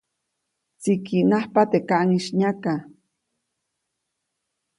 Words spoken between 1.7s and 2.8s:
teʼ kaʼŋis nyaka.